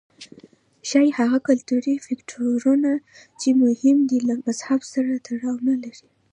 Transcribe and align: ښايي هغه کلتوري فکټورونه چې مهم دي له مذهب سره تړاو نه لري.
ښايي 0.89 1.11
هغه 1.19 1.37
کلتوري 1.47 1.93
فکټورونه 2.05 2.91
چې 3.39 3.49
مهم 3.63 3.97
دي 4.09 4.19
له 4.27 4.33
مذهب 4.45 4.81
سره 4.93 5.11
تړاو 5.27 5.55
نه 5.67 5.75
لري. 5.83 6.07